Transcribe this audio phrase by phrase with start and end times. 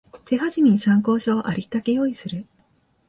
[0.27, 2.47] 手始めに参考書をありったけ用意する